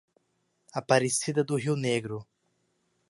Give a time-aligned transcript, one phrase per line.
[0.73, 2.25] Aparecida do Rio Negro